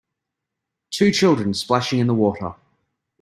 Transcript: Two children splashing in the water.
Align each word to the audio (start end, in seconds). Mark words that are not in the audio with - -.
Two 0.89 1.11
children 1.11 1.53
splashing 1.53 1.99
in 1.99 2.07
the 2.07 2.15
water. 2.15 2.55